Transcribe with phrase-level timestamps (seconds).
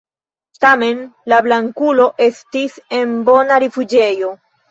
[0.63, 1.01] Tamen
[1.33, 4.35] la Blankulo estis en bona rifuĝejo.